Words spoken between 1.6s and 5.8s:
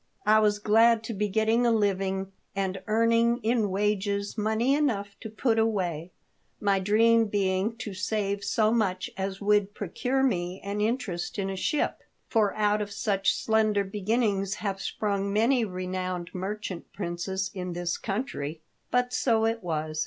a living and earning in wages money enough to put